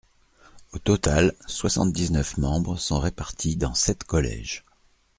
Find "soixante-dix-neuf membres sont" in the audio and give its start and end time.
1.45-2.99